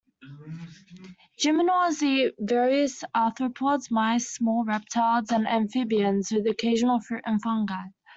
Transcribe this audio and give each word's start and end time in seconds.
Gymnures 1.37 2.01
eat 2.01 2.33
various 2.39 3.03
arthropods, 3.15 3.91
mice, 3.91 4.29
small 4.31 4.65
reptiles 4.65 5.29
and 5.31 5.47
amphibians, 5.47 6.31
with 6.31 6.47
occasional 6.47 7.01
fruit 7.01 7.21
and 7.27 7.39
fungi. 7.39 7.83